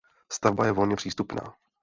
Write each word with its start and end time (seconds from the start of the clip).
Stavba 0.31 0.65
je 0.65 0.71
volně 0.71 0.95
přístupná. 0.95 1.55